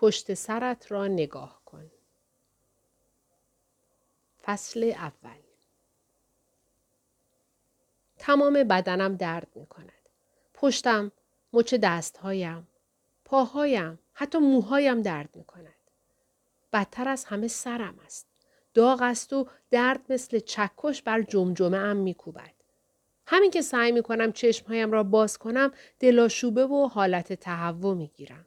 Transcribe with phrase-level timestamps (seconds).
[0.00, 1.90] پشت سرت را نگاه کن.
[4.42, 5.38] فصل اول
[8.18, 9.92] تمام بدنم درد می کند.
[10.54, 11.12] پشتم،
[11.52, 12.68] مچ دستهایم،
[13.24, 15.74] پاهایم، حتی موهایم درد می کند.
[16.72, 18.26] بدتر از همه سرم است.
[18.74, 22.54] داغ است و درد مثل چکش بر جمجمه ام می کوبد.
[23.26, 28.46] همین که سعی می کنم چشمهایم را باز کنم دلاشوبه و حالت تهوع می گیرم.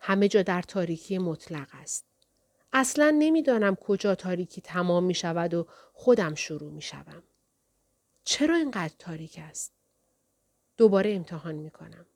[0.00, 2.04] همه جا در تاریکی مطلق است.
[2.72, 7.22] اصلا نمی‌دانم کجا تاریکی تمام می شود و خودم شروع می شوم.
[8.24, 9.72] چرا اینقدر تاریک است؟
[10.76, 12.06] دوباره امتحان می کنم.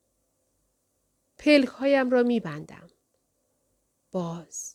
[1.37, 2.89] پلک هایم را می بندم.
[4.11, 4.73] باز.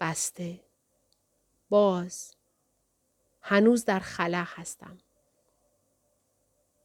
[0.00, 0.60] بسته.
[1.68, 2.34] باز.
[3.40, 4.98] هنوز در خلا هستم.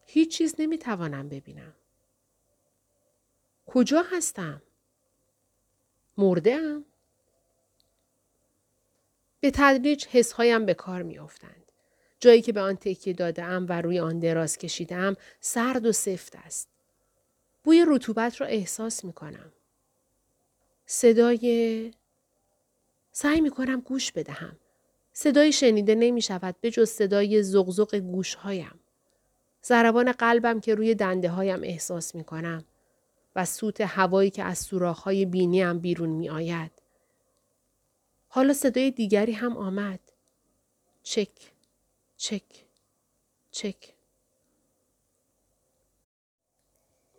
[0.06, 1.74] هیچ چیز نمی توانم ببینم.
[3.66, 4.62] کجا هستم؟
[6.18, 6.86] مرده ام؟
[9.40, 11.72] به تدریج حسهایم به کار می افتند.
[12.20, 16.36] جایی که به آن تکیه داده ام و روی آن دراز کشیدم سرد و سفت
[16.36, 16.70] است.
[17.64, 19.52] بوی رطوبت را احساس می کنم.
[20.86, 21.92] صدای
[23.12, 24.58] سعی می کنم گوش بدهم.
[25.14, 28.80] صدای شنیده نمی شود به جز صدای زغزغ گوش هایم.
[29.62, 32.66] زربان قلبم که روی دنده هایم احساس می کنم
[33.38, 36.72] و سوت هوایی که از سوراخ های بینیم بیرون می آید.
[38.28, 40.00] حالا صدای دیگری هم آمد.
[41.04, 41.52] چک،
[42.18, 42.66] چک،
[43.52, 43.94] چک.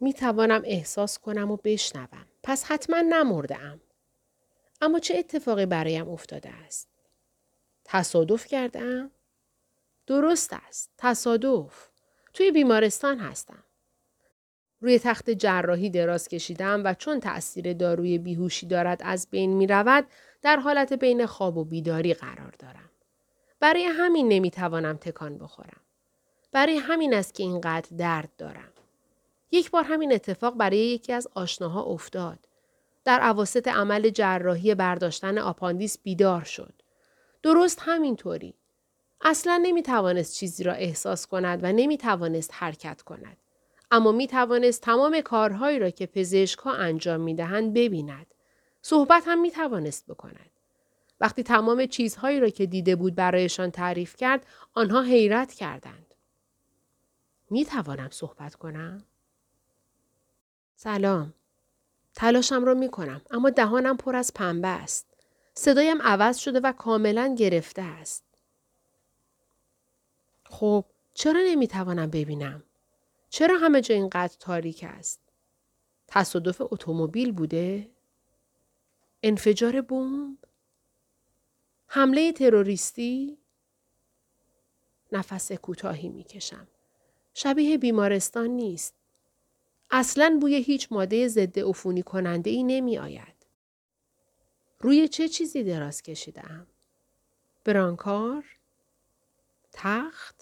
[0.01, 2.27] می توانم احساس کنم و بشنوم.
[2.43, 3.81] پس حتما نمرده ام.
[4.81, 6.89] اما چه اتفاقی برایم افتاده است؟
[7.85, 9.11] تصادف کردم؟
[10.07, 10.91] درست است.
[10.99, 11.89] تصادف.
[12.35, 13.65] توی بیمارستان هستم.
[14.81, 20.07] روی تخت جراحی دراز کشیدم و چون تأثیر داروی بیهوشی دارد از بین می رود
[20.43, 22.91] در حالت بین خواب و بیداری قرار دارم.
[23.61, 25.81] برای همین نمی توانم تکان بخورم.
[26.53, 28.73] برای همین است که اینقدر درد دارم.
[29.51, 32.39] یک بار همین اتفاق برای یکی از آشناها افتاد.
[33.05, 36.75] در عواسط عمل جراحی برداشتن آپاندیس بیدار شد.
[37.43, 38.55] درست همینطوری.
[39.21, 43.37] اصلا نمی توانست چیزی را احساس کند و نمی توانست حرکت کند.
[43.91, 48.27] اما می توانست تمام کارهایی را که پزشک ها انجام می دهند ببیند.
[48.83, 50.51] صحبت هم می توانست بکند.
[51.21, 56.15] وقتی تمام چیزهایی را که دیده بود برایشان تعریف کرد آنها حیرت کردند.
[57.51, 59.05] می توانم صحبت کنم؟
[60.77, 61.35] سلام.
[62.15, 65.07] تلاشم را می کنم اما دهانم پر از پنبه است.
[65.55, 68.25] صدایم عوض شده و کاملا گرفته است.
[70.45, 70.85] خب
[71.15, 72.63] چرا نمی توانم ببینم؟
[73.31, 75.21] چرا همه جا اینقدر تاریک است؟
[76.07, 77.91] تصادف اتومبیل بوده؟
[79.23, 80.39] انفجار بمب؟
[81.87, 83.39] حمله تروریستی؟
[85.13, 86.69] نفس کوتاهی می کشم.
[87.35, 88.95] شبیه بیمارستان نیست.
[89.91, 93.47] اصلا بوی هیچ ماده ضد عفونی کننده ای نمی آید.
[94.81, 96.67] روی چه چیزی دراز کشیدم؟
[97.65, 98.45] برانکار؟
[99.73, 100.38] تخت؟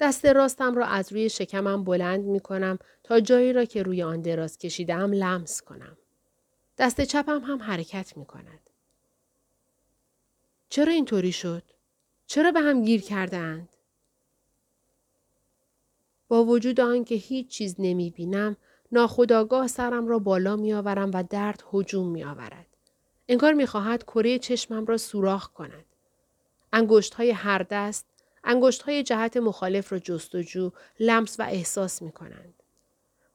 [0.00, 4.20] دست راستم را از روی شکمم بلند می کنم تا جایی را که روی آن
[4.20, 5.96] دراز کشیدم لمس کنم.
[6.78, 8.70] دست چپم هم حرکت می کند.
[10.68, 11.62] چرا اینطوری شد؟
[12.26, 13.68] چرا به هم گیر کردند؟
[16.28, 18.56] با وجود آنکه هیچ چیز نمی بینم،
[18.92, 22.66] ناخداگاه سرم را بالا می آورم و درد هجوم می آورد.
[23.28, 25.84] انگار می خواهد کره چشمم را سوراخ کند.
[26.72, 28.06] انگشت های هر دست
[28.44, 32.54] انگشت های جهت مخالف را جستجو، لمس و احساس می کنند.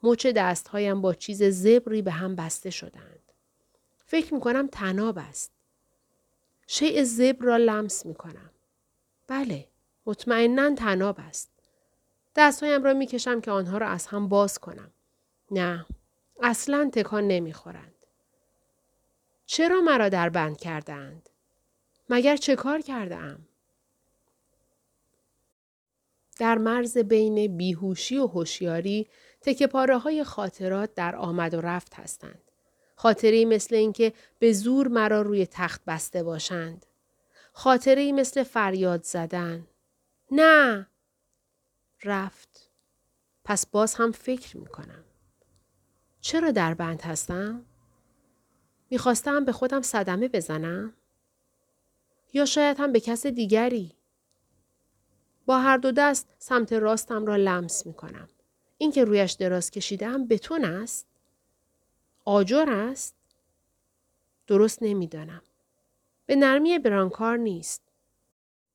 [0.03, 3.19] مچ دستهایم با چیز زبری به هم بسته شدند.
[4.05, 5.51] فکر می کنم تناب است.
[6.67, 8.49] شیء زبر را لمس می کنم.
[9.27, 9.67] بله،
[10.05, 11.49] مطمئنا تناب است.
[12.35, 14.91] دستهایم را می کشم که آنها را از هم باز کنم.
[15.51, 15.85] نه،
[16.41, 17.93] اصلا تکان نمی خورند.
[19.45, 21.29] چرا مرا در بند کردند؟
[22.09, 23.37] مگر چه کار کرده؟
[26.39, 29.07] در مرز بین بیهوشی و هوشیاری
[29.41, 32.41] تکه پاره های خاطرات در آمد و رفت هستند.
[32.95, 36.85] خاطره مثل اینکه به زور مرا روی تخت بسته باشند.
[37.53, 39.67] خاطره مثل فریاد زدن.
[40.31, 40.87] نه!
[42.03, 42.69] رفت.
[43.43, 45.03] پس باز هم فکر می کنم.
[46.21, 47.65] چرا در بند هستم؟
[48.89, 50.93] می‌خواستم به خودم صدمه بزنم؟
[52.33, 53.98] یا شاید هم به کس دیگری؟
[55.49, 58.29] با هر دو دست سمت راستم را لمس می کنم.
[58.77, 61.07] این که رویش دراز کشیدم بتون است؟
[62.25, 63.15] آجر است؟
[64.47, 65.41] درست نمی‌دانم.
[66.25, 67.81] به نرمی برانکار نیست.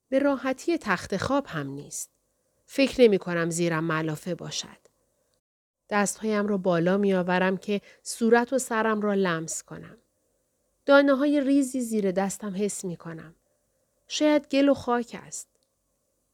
[0.08, 2.10] به راحتی تخت خواب هم نیست.
[2.66, 4.78] فکر نمی کنم زیرم ملافه باشد.
[5.90, 9.98] دستهایم را بالا می آورم که صورت و سرم را لمس کنم.
[10.86, 13.34] دانه های ریزی زیر دستم حس می کنم.
[14.08, 15.53] شاید گل و خاک است.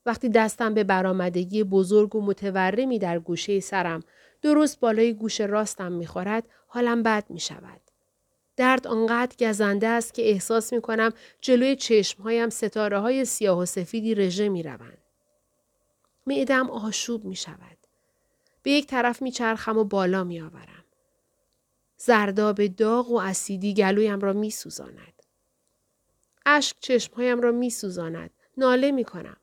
[0.06, 4.02] وقتی دستم به برآمدگی بزرگ و متورمی در گوشه سرم
[4.42, 7.80] درست بالای گوش راستم می‌خورد حالم بد می شود.
[8.56, 14.14] درد آنقدر گزنده است که احساس می کنم جلوی چشمهایم ستاره های سیاه و سفیدی
[14.14, 14.98] رژه می روند.
[16.26, 17.78] معدم آشوب می شود.
[18.62, 20.84] به یک طرف می چرخم و بالا می آورم.
[21.96, 25.22] زرداب داغ و اسیدی گلویم را می سوزاند.
[26.46, 28.30] اشک چشمهایم را می سوزاند.
[28.56, 29.36] ناله می کنم.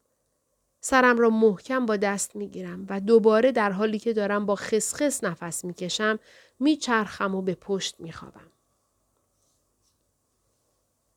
[0.79, 5.24] سرم را محکم با دست می گیرم و دوباره در حالی که دارم با خسخس
[5.24, 6.19] نفس می کشم
[6.59, 8.51] می چرخم و به پشت می خوابم.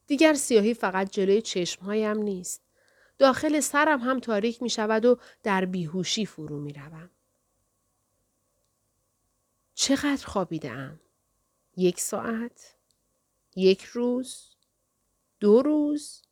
[0.06, 2.62] دیگر سیاهی فقط جلوی چشمهایم نیست.
[3.18, 7.10] داخل سرم هم تاریک می شود و در بیهوشی فرو می روم.
[9.74, 11.00] چقدر خوابیده ام؟
[11.76, 12.74] یک ساعت؟
[13.56, 14.56] یک روز؟
[15.40, 16.22] دو روز؟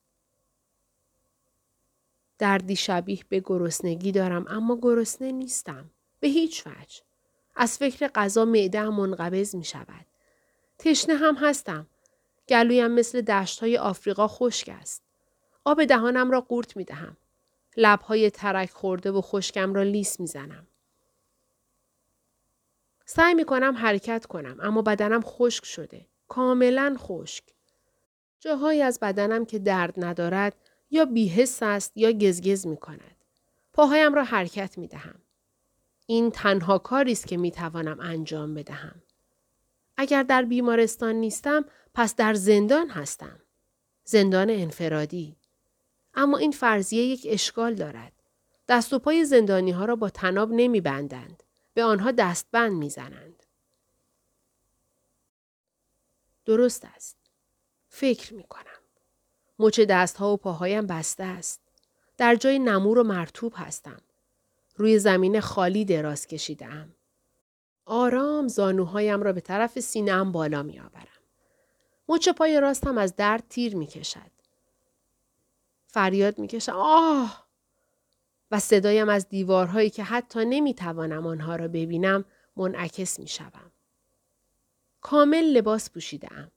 [2.38, 5.90] دردی شبیه به گرسنگی دارم اما گرسنه نیستم.
[6.20, 7.02] به هیچ وجه.
[7.56, 10.06] از فکر غذا معده منقبض می شود.
[10.78, 11.86] تشنه هم هستم.
[12.48, 15.02] گلویم مثل دشت های آفریقا خشک است.
[15.64, 17.16] آب دهانم را قورت می دهم.
[17.76, 20.66] لبهای ترک خورده و خشکم را لیس می زنم.
[23.04, 26.06] سعی می کنم حرکت کنم اما بدنم خشک شده.
[26.28, 27.44] کاملا خشک.
[28.40, 33.16] جاهایی از بدنم که درد ندارد یا بیهست است یا گزگز می کند.
[33.72, 35.20] پاهایم را حرکت می دهم.
[36.06, 39.02] این تنها کاری است که می توانم انجام بدهم.
[39.96, 41.64] اگر در بیمارستان نیستم
[41.94, 43.40] پس در زندان هستم.
[44.04, 45.36] زندان انفرادی.
[46.14, 48.12] اما این فرضیه یک اشکال دارد.
[48.68, 51.42] دست و پای زندانی ها را با تناب نمی بندند.
[51.74, 53.42] به آنها دستبند می زنند.
[56.44, 57.16] درست است.
[57.88, 58.67] فکر می کنم.
[59.58, 61.60] مچ دستها و پاهایم بسته است.
[62.16, 64.00] در جای نمور و مرتوب هستم.
[64.76, 66.94] روی زمین خالی دراز کشیدم.
[67.86, 71.08] آرام زانوهایم را به طرف سینهام بالا می آورم.
[72.08, 74.30] مچ پای راستم از درد تیر می کشد.
[75.86, 76.72] فریاد می کشم.
[76.76, 77.48] آه!
[78.50, 82.24] و صدایم از دیوارهایی که حتی نمی توانم آنها را ببینم
[82.56, 83.72] منعکس می شوم.
[85.00, 86.50] کامل لباس پوشیدم.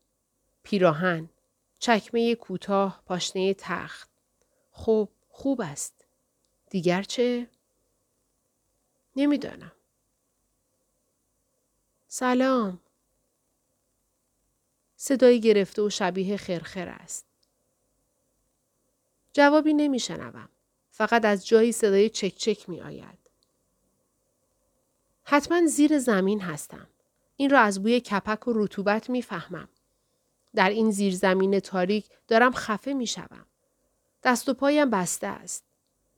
[0.63, 1.30] پیراهن،
[1.81, 4.10] چکمه کوتاه، پاشنه تخت.
[4.72, 6.06] خوب، خوب است.
[6.69, 7.48] دیگر چه؟
[9.16, 9.72] نمی‌دانم.
[12.07, 12.80] سلام.
[14.95, 17.25] صدایی گرفته و شبیه خرخر است.
[19.33, 20.50] جوابی نمیشنوم.
[20.92, 23.19] فقط از جایی صدای چک چک می آید.
[25.24, 26.88] حتما زیر زمین هستم.
[27.36, 29.69] این را از بوی کپک و رطوبت می‌فهمم.
[30.56, 33.45] در این زیرزمین تاریک دارم خفه می شوم.
[34.24, 35.63] دست و پایم بسته است.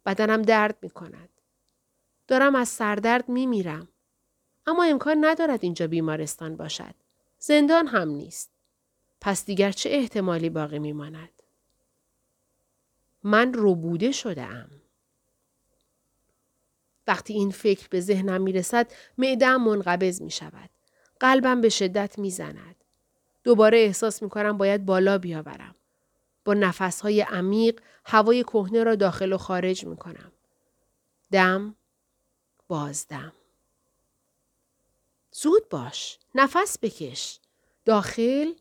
[0.05, 1.29] بدنم درد می کند.
[2.27, 3.87] دارم از سردرد می میرم.
[4.67, 6.95] اما امکان ندارد اینجا بیمارستان باشد.
[7.39, 8.51] زندان هم نیست.
[9.21, 11.43] پس دیگر چه احتمالی باقی می ماند؟
[13.23, 14.69] من روبوده شده ام.
[17.07, 20.69] وقتی این فکر به ذهنم می رسد معدم منقبض می شود.
[21.19, 22.82] قلبم به شدت می زند.
[23.43, 25.75] دوباره احساس می کنم باید بالا بیاورم.
[26.45, 30.31] با نفسهای عمیق هوای کهنه را داخل و خارج می کنم.
[31.31, 31.75] دم
[32.67, 33.33] بازدم.
[35.31, 36.19] زود باش.
[36.35, 37.39] نفس بکش.
[37.85, 38.53] داخل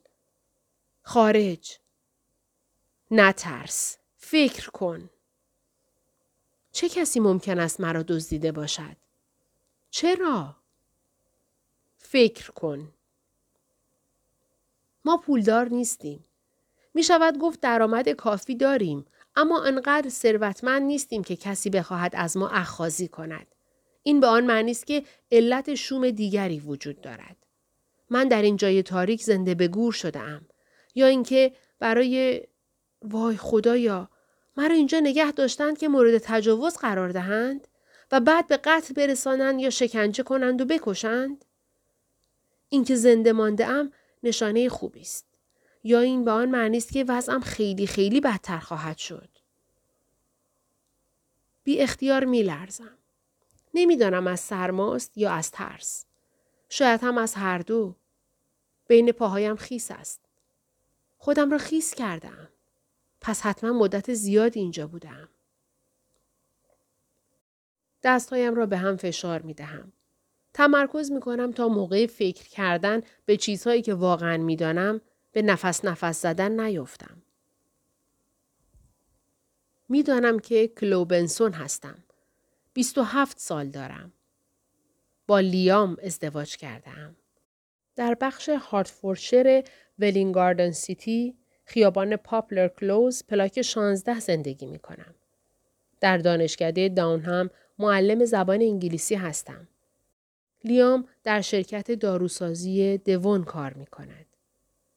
[1.03, 1.79] خارج.
[3.11, 3.99] نترس.
[4.17, 5.11] فکر کن.
[6.73, 8.97] چه کسی ممکن است مرا دزدیده باشد؟
[9.91, 10.57] چرا؟
[11.99, 12.93] فکر کن.
[15.05, 16.25] ما پولدار نیستیم.
[16.95, 19.07] می شود گفت درآمد کافی داریم
[19.37, 23.47] اما انقدر ثروتمند نیستیم که کسی بخواهد از ما اخخازی کند.
[24.03, 27.37] این به آن معنی است که علت شوم دیگری وجود دارد.
[28.11, 30.47] من در این جای تاریک زنده به گور شده ام.
[30.95, 32.43] یا اینکه برای
[33.03, 34.09] وای خدایا
[34.57, 37.69] مرا اینجا نگه داشتند که مورد تجاوز قرار دهند
[38.13, 41.45] و بعد به قتل برسانند یا شکنجه کنند و بکشند
[42.69, 45.27] اینکه زنده مانده ام نشانه خوبی است
[45.85, 49.29] یا این به آن معنی است که وضعم خیلی خیلی بدتر خواهد شد
[51.65, 52.99] بی اختیار می لرزم.
[53.75, 56.07] نمی‌دانم از سرماست یا از ترس.
[56.69, 57.97] شاید هم از هر دو.
[58.89, 60.21] بین پاهایم خیس است.
[61.19, 62.49] خودم را خیس کردم.
[63.21, 65.29] پس حتما مدت زیادی اینجا بودم.
[68.03, 69.93] دستهایم را به هم فشار می دهم.
[70.55, 75.01] تمرکز می کنم تا موقع فکر کردن به چیزهایی که واقعا می دانم
[75.33, 77.23] به نفس نفس زدن نیفتم.
[79.89, 82.05] می‌دانم که کلوبنسون هستم.
[82.75, 84.13] 27 سال دارم.
[85.27, 87.17] با لیام ازدواج کردم.
[87.97, 89.65] در بخش هارتفورشر
[89.99, 95.15] ولینگاردن سیتی خیابان پاپلر کلوز پلاک 16 زندگی می کنم.
[96.01, 99.69] در دانشکده داونهام معلم زبان انگلیسی هستم.
[100.65, 104.27] لیام در شرکت داروسازی دوون کار می کند.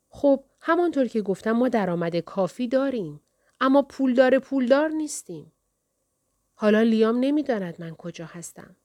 [0.10, 3.22] خب همانطور که گفتم ما درآمد کافی داریم
[3.62, 5.52] اما پولدار پولدار نیستیم.
[6.56, 8.76] حالا لیام نمی‌داند من کجا هستم.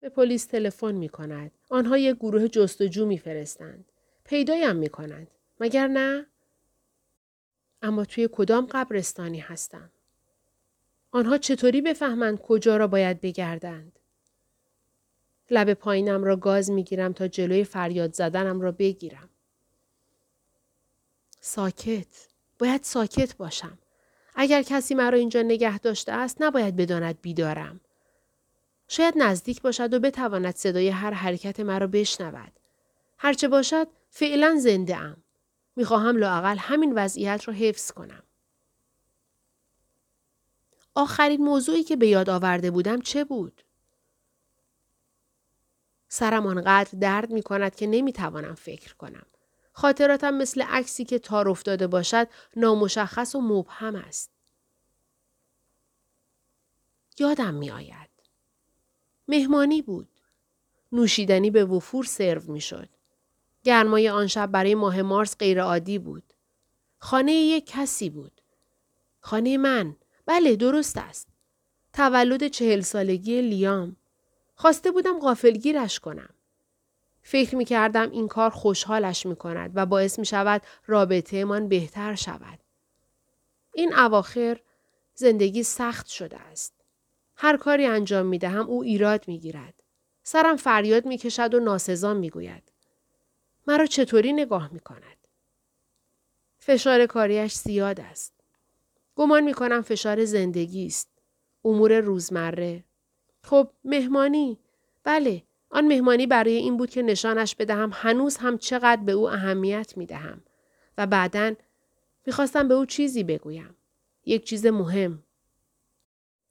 [0.00, 1.50] به پلیس تلفن می کند.
[1.70, 3.84] آنها یک گروه جستجو می فرستند.
[4.24, 5.30] پیدایم می کند.
[5.60, 6.26] مگر نه؟
[7.82, 9.90] اما توی کدام قبرستانی هستم؟
[11.10, 13.98] آنها چطوری بفهمند کجا را باید بگردند؟
[15.50, 19.28] لب پایینم را گاز می گیرم تا جلوی فریاد زدنم را بگیرم.
[21.40, 22.26] ساکت.
[22.58, 23.78] باید ساکت باشم.
[24.34, 27.80] اگر کسی مرا اینجا نگه داشته است نباید بداند بیدارم.
[28.88, 32.52] شاید نزدیک باشد و بتواند صدای هر حرکت مرا بشنود.
[33.18, 35.16] هرچه باشد فعلا زنده ام.
[35.76, 38.22] می‌خواهم لاقل همین وضعیت را حفظ کنم.
[40.94, 43.62] آخرین موضوعی که به یاد آورده بودم چه بود؟
[46.16, 49.26] سرم آنقدر درد می کند که نمی توانم فکر کنم.
[49.72, 54.30] خاطراتم مثل عکسی که تار افتاده باشد نامشخص و مبهم است.
[57.18, 58.10] یادم می آید.
[59.28, 60.08] مهمانی بود.
[60.92, 62.88] نوشیدنی به وفور سرو می شد.
[63.64, 66.32] گرمای آن شب برای ماه مارس غیرعادی بود.
[66.98, 68.40] خانه یک کسی بود.
[69.20, 69.96] خانه من.
[70.26, 71.28] بله درست است.
[71.92, 73.96] تولد چهل سالگی لیام.
[74.56, 76.34] خواسته بودم غافلگیرش کنم.
[77.22, 82.14] فکر می کردم این کار خوشحالش می کند و باعث می شود رابطه من بهتر
[82.14, 82.58] شود.
[83.74, 84.60] این اواخر
[85.14, 86.74] زندگی سخت شده است.
[87.36, 89.74] هر کاری انجام می دهم او ایراد می گیرد.
[90.22, 92.72] سرم فریاد می کشد و ناسزان می گوید.
[93.66, 95.16] مرا چطوری نگاه می کند؟
[96.58, 98.34] فشار کاریش زیاد است.
[99.16, 101.08] گمان می کنم فشار زندگی است.
[101.64, 102.84] امور روزمره.
[103.46, 104.58] خب مهمانی.
[105.04, 109.96] بله آن مهمانی برای این بود که نشانش بدهم هنوز هم چقدر به او اهمیت
[109.96, 110.42] می دهم.
[110.98, 111.54] و بعدا
[112.26, 113.76] می‌خواستم به او چیزی بگویم.
[114.24, 115.22] یک چیز مهم.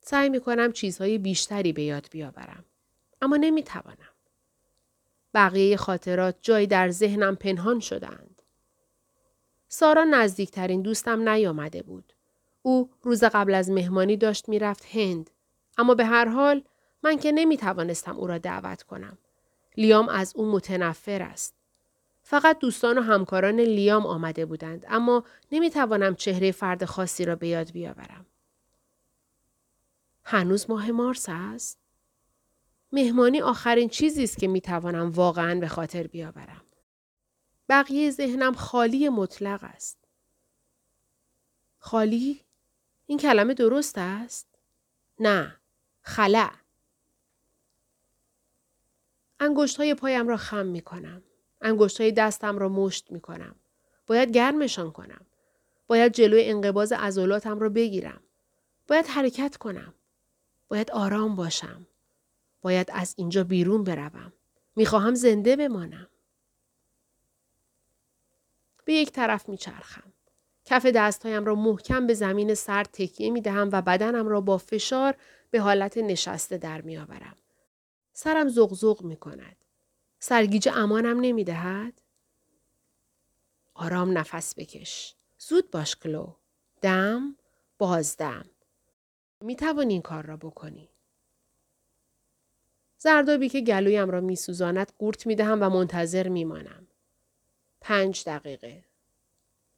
[0.02, 2.66] سعی می کنم چیزهای بیشتری به یاد بیاورم.
[3.22, 4.16] اما نمی توانم.
[5.34, 8.42] بقیه خاطرات جایی در ذهنم پنهان شدند.
[9.68, 12.14] سارا نزدیکترین دوستم نیامده بود.
[12.62, 15.30] او روز قبل از مهمانی داشت می‌رفت هند.
[15.78, 16.64] اما به هر حال
[17.06, 19.18] من که نمی توانستم او را دعوت کنم.
[19.78, 21.56] لیام از او متنفر است.
[22.24, 27.48] فقط دوستان و همکاران لیام آمده بودند اما نمی توانم چهره فرد خاصی را به
[27.48, 28.26] یاد بیاورم.
[30.24, 31.80] هنوز ماه مارس است؟
[32.92, 36.62] مهمانی آخرین چیزی است که می توانم واقعا به خاطر بیاورم.
[37.70, 39.98] بقیه ذهنم خالی مطلق است.
[41.80, 42.42] خالی؟
[43.06, 44.48] این کلمه درست است؟
[45.20, 45.60] نه.
[46.02, 46.65] خلع.
[49.40, 51.24] انگشت های پایم را خم می کنم.
[51.62, 53.56] انگشت های دستم را مشت می کنم.
[54.08, 55.26] باید گرمشان کنم.
[55.88, 58.22] باید جلوی انقباز عضلاتم را بگیرم.
[58.88, 59.94] باید حرکت کنم.
[60.68, 61.88] باید آرام باشم.
[62.62, 64.34] باید از اینجا بیرون بروم.
[64.76, 66.08] می‌خواهم زنده بمانم.
[68.86, 70.14] به یک طرف میچرخم.
[70.66, 75.16] کف دستهایم را محکم به زمین سرد تکیه می دهم و بدنم را با فشار
[75.52, 77.36] به حالت نشسته در می آورم.
[78.18, 79.56] سرم زغزغ می کند.
[80.20, 82.02] سرگیجه امانم نمی دهد؟
[83.74, 85.16] آرام نفس بکش.
[85.40, 86.34] زود باش کلو.
[86.82, 87.36] دم
[87.78, 88.46] بازدم.
[89.42, 90.90] می توانی این کار را بکنی.
[92.98, 96.88] زردابی که گلویم را می سوزاند قورت می دهم و منتظر می مانم.
[97.82, 98.86] پنج دقیقه.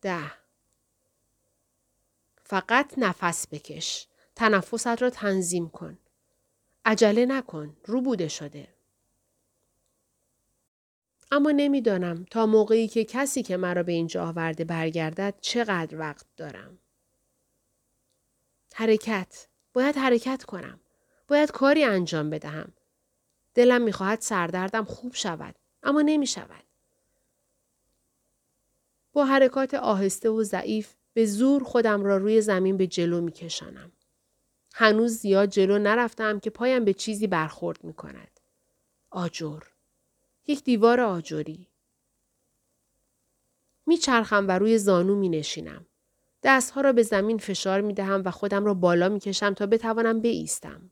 [0.01, 0.31] ده.
[2.43, 4.07] فقط نفس بکش.
[4.35, 5.97] تنفست را تنظیم کن.
[6.87, 7.77] عجله نکن.
[7.85, 8.67] رو بوده شده.
[11.31, 16.77] اما نمی‌دانم تا موقعی که کسی که مرا به اینجا آورده برگردد چقدر وقت دارم.
[18.73, 19.47] حرکت.
[19.73, 20.79] باید حرکت کنم.
[21.27, 22.73] باید کاری انجام بدهم.
[23.53, 25.55] دلم می‌خواهد سردردم خوب شود.
[25.83, 26.63] اما نمی شود.
[29.13, 33.91] با حرکات آهسته و ضعیف به زور خودم را روی زمین به جلو می کشانم.
[34.73, 38.39] هنوز زیاد جلو نرفتم که پایم به چیزی برخورد می کند.
[39.09, 39.59] آجر.
[40.47, 41.67] یک دیوار آجوری.
[43.85, 45.85] میچرخم و روی زانو می نشینم.
[46.43, 50.21] دستها را به زمین فشار می دهم و خودم را بالا می کشم تا بتوانم
[50.21, 50.91] بایستم.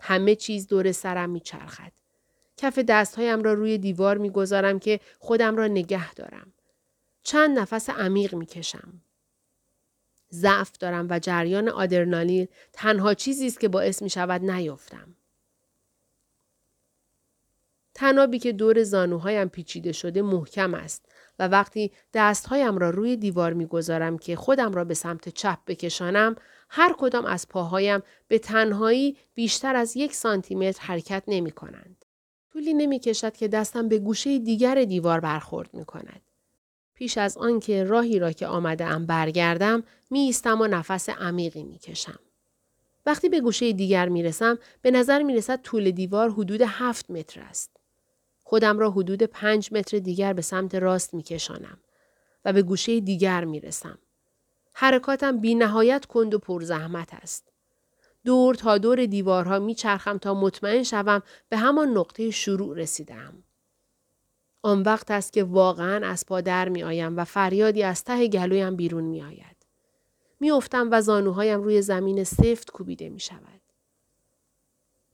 [0.00, 1.92] همه چیز دور سرم می چرخد.
[2.56, 6.52] کف دستهایم را روی دیوار می گذارم که خودم را نگه دارم.
[7.22, 9.02] چند نفس عمیق می کشم.
[10.32, 15.16] ضعف دارم و جریان آدرنالین تنها چیزی است که باعث می شود نیفتم.
[17.94, 21.04] تنابی که دور زانوهایم پیچیده شده محکم است
[21.38, 26.36] و وقتی دستهایم را روی دیوار می‌گذارم که خودم را به سمت چپ بکشانم
[26.68, 32.04] هر کدام از پاهایم به تنهایی بیشتر از یک سانتیمتر حرکت نمی کنند.
[32.52, 36.22] طولی نمی کشد که دستم به گوشه دیگر دیوار برخورد می کند.
[37.02, 41.78] پیش از آنکه راهی را که آمده ام برگردم می ایستم و نفس عمیقی می
[41.78, 42.18] کشم.
[43.06, 47.40] وقتی به گوشه دیگر می رسم به نظر می رسد طول دیوار حدود هفت متر
[47.40, 47.76] است.
[48.42, 51.78] خودم را حدود پنج متر دیگر به سمت راست می کشانم
[52.44, 53.98] و به گوشه دیگر می رسم.
[54.72, 57.52] حرکاتم بی نهایت کند و پرزحمت است.
[58.24, 63.42] دور تا دور دیوارها می چرخم تا مطمئن شوم به همان نقطه شروع رسیدم.
[64.62, 68.76] آن وقت است که واقعا از پا در می آیم و فریادی از ته گلویم
[68.76, 69.56] بیرون می آید.
[70.40, 73.60] می افتم و زانوهایم روی زمین سفت کوبیده می شود.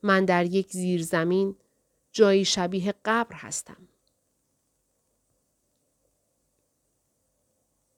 [0.02, 1.56] من در یک زیر زمین
[2.12, 3.88] جایی شبیه قبر هستم.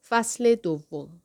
[0.09, 1.23] فصل دوم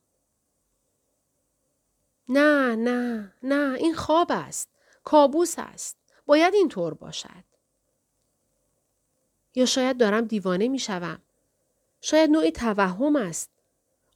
[2.29, 4.69] نه نه نه این خواب است.
[5.03, 5.97] کابوس است.
[6.25, 7.54] باید اینطور باشد.
[9.55, 11.21] یا شاید دارم دیوانه می شوم.
[12.01, 13.49] شاید نوعی توهم است.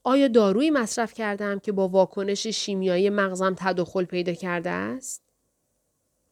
[0.03, 5.23] آیا دارویی مصرف کردم که با واکنش شیمیایی مغزم تداخل پیدا کرده است؟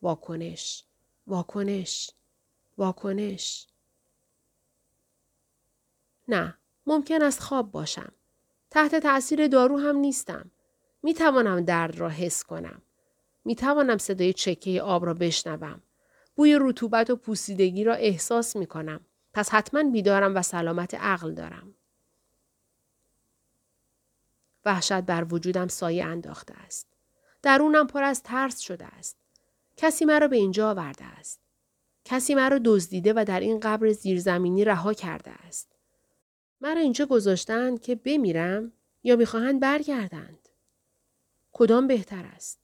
[0.02, 0.84] واکنش
[1.28, 2.12] واکنش
[2.78, 3.68] واکنش
[6.28, 8.12] نه ممکن است خواب باشم
[8.72, 10.52] تحت تأثیر دارو هم نیستم
[11.04, 12.82] می توانم درد را حس کنم
[13.46, 15.82] می توانم صدای چکه آب را بشنوم
[16.38, 19.00] بوی رطوبت و پوسیدگی را احساس می کنم
[19.34, 21.74] پس حتما بیدارم و سلامت عقل دارم
[24.66, 26.88] وحشت بر وجودم سایه انداخته است
[27.42, 29.18] درونم پر از ترس شده است
[29.78, 31.40] کسی مرا به اینجا آورده است
[32.10, 35.72] کسی مرا دزدیده و در این قبر زیرزمینی رها کرده است.
[36.62, 38.72] مرا اینجا گذاشتند که بمیرم
[39.04, 40.50] یا می‌خواهند برگردند.
[41.52, 42.60] کدام بهتر است؟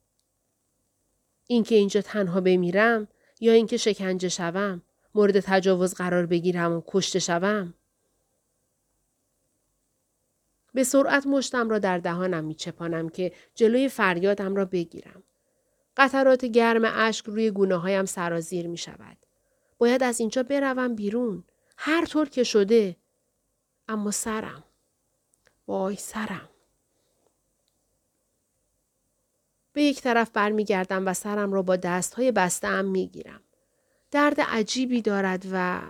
[1.48, 3.08] اینکه اینجا تنها بمیرم
[3.44, 4.82] یا اینکه شکنجه شوم
[5.16, 7.74] مورد تجاوز قرار بگیرم و کشته شوم
[10.74, 15.24] به سرعت مشتم را در دهانم میچپانم که جلوی فریادم را بگیرم
[15.98, 19.18] قطرات گرم اشک روی گونه هایم سرازیر می شود.
[19.78, 21.44] باید از اینجا بروم بیرون.
[21.78, 22.96] هر طور که شده.
[23.88, 24.64] اما سرم.
[25.68, 26.50] وای سرم.
[29.74, 33.42] به یک طرف برمیگردم و سرم را با دست های بسته ام می گیرم.
[34.12, 35.82] درد عجیبی دارد و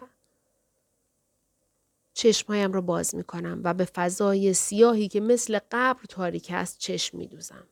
[2.14, 7.18] چشمهایم را باز می کنم و به فضای سیاهی که مثل قبر تاریک است چشم
[7.18, 7.68] می دوزم.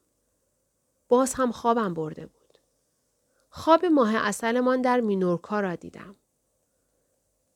[1.08, 2.58] باز هم خوابم برده بود.
[3.50, 6.15] خواب ماه اصلمان در مینورکا را دیدم.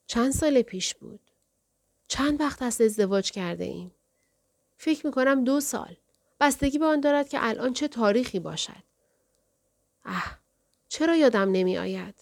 [0.07, 1.31] چند سال پیش بود.
[2.07, 3.91] چند وقت است ازدواج کرده ایم.
[4.77, 5.95] فکر می کنم دو سال.
[6.45, 8.83] بستگی به آن دارد که الان چه تاریخی باشد.
[10.05, 10.39] اه
[10.87, 12.15] چرا یادم نمی آید؟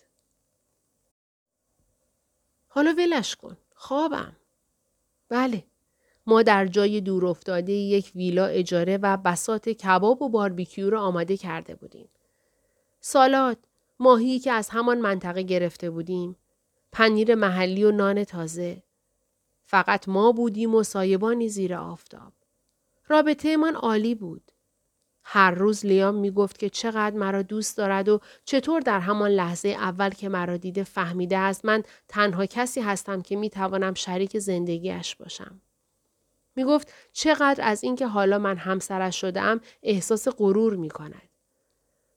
[2.67, 3.57] حالا ولش کن.
[3.75, 4.35] خوابم.
[5.29, 5.63] بله.
[6.25, 11.37] ما در جای دور افتاده یک ویلا اجاره و بسات کباب و باربیکیو را آماده
[11.37, 12.09] کرده بودیم.
[12.99, 13.57] سالاد،
[13.99, 16.35] ماهی که از همان منطقه گرفته بودیم،
[16.91, 18.83] پنیر محلی و نان تازه.
[19.65, 22.33] فقط ما بودیم و سایبانی زیر آفتاب.
[23.07, 24.51] رابطه من عالی بود.
[25.23, 29.69] هر روز لیام می گفت که چقدر مرا دوست دارد و چطور در همان لحظه
[29.69, 35.15] اول که مرا دیده فهمیده است من تنها کسی هستم که می توانم شریک زندگیش
[35.15, 35.61] باشم.
[36.55, 41.29] می گفت چقدر از اینکه حالا من همسرش شدم احساس غرور می کند.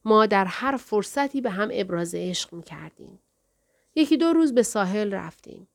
[0.04, 3.18] ما در هر فرصتی به هم ابراز عشق می کردیم.
[3.94, 5.68] یکی دو روز به ساحل رفتیم.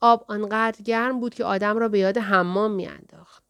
[0.00, 3.43] آب آنقدر گرم بود که آدم را به یاد حمام می انداخت.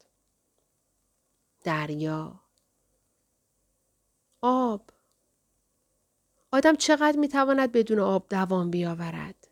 [1.64, 2.40] دریا.
[4.42, 4.90] آب.
[6.52, 9.43] آدم چقدر می تواند بدون آب دوام بیاورد؟